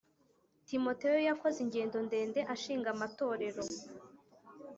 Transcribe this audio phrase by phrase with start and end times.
[0.67, 3.61] Timoteyo yakoze ingendo ndende ashinga amatorero